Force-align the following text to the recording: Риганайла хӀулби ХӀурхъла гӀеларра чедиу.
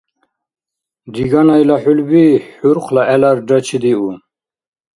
Риганайла 1.13 1.75
хӀулби 1.83 2.25
ХӀурхъла 2.57 3.03
гӀеларра 3.07 3.57
чедиу. 3.65 4.05